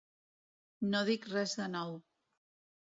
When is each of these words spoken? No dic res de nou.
No 0.95 1.03
dic 1.11 1.29
res 1.37 1.55
de 1.61 1.71
nou. 1.79 1.97